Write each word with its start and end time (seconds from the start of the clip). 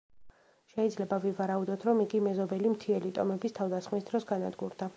შეიძლება 0.75 1.19
ვივარაუდოთ, 1.25 1.85
რომ 1.89 2.01
იგი 2.05 2.21
მეზობელი 2.29 2.71
მთიელი 2.77 3.13
ტომების 3.19 3.57
თავდასხმის 3.61 4.09
დროს 4.09 4.27
განადგურდა. 4.33 4.89